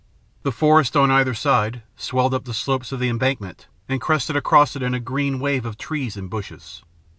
The 0.41 0.51
forest 0.51 0.97
on 0.97 1.11
either 1.11 1.35
side 1.35 1.83
swelled 1.95 2.33
up 2.33 2.45
the 2.45 2.55
slopes 2.55 2.91
of 2.91 2.99
the 2.99 3.07
embankment 3.07 3.67
and 3.87 4.01
crested 4.01 4.35
across 4.35 4.75
it 4.75 4.81
in 4.81 4.95
a 4.95 4.99
green 4.99 5.39
wave 5.39 5.63
of 5.63 5.77
trees 5.77 6.17
and 6.17 6.27
bushes. 6.27 6.81